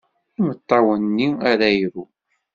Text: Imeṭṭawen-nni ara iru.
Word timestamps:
Imeṭṭawen-nni 0.37 1.29
ara 1.51 1.69
iru. 1.83 2.05